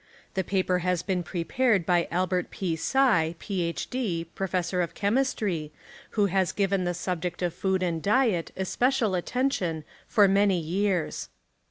The 0.33 0.43
paper 0.43 0.79
has 0.79 1.03
been 1.03 1.21
prepared 1.21 1.85
by 1.85 2.07
Albert 2.09 2.49
P. 2.49 2.75
Sy, 2.75 3.35
Ph.D., 3.37 4.23
Professor 4.33 4.81
of 4.81 4.95
Chemistry, 4.95 5.71
who 6.17 6.25
has 6.25 6.51
given 6.51 6.85
the 6.85 6.95
subject 6.95 7.43
of 7.43 7.53
food 7.53 7.83
and 7.83 8.01
diet 8.01 8.49
especial 8.57 9.13
attention 9.13 9.83
for 10.07 10.27
many 10.27 10.59
3'ears. 10.59 11.27